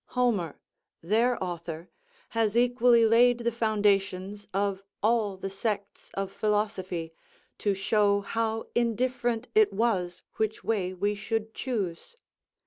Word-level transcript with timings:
Homer, 0.17 0.55
their 1.03 1.37
author, 1.43 1.91
has 2.29 2.57
equally 2.57 3.05
laid 3.05 3.41
the 3.41 3.51
foundations 3.51 4.47
of 4.51 4.81
all 5.03 5.37
the 5.37 5.51
sects 5.51 6.09
of 6.15 6.31
philosophy, 6.31 7.13
to 7.59 7.75
show 7.75 8.21
how 8.21 8.65
indifferent 8.73 9.47
it 9.53 9.71
was 9.71 10.23
which 10.37 10.63
way 10.63 10.91
we 10.91 11.13
should 11.13 11.53
choose. 11.53 12.15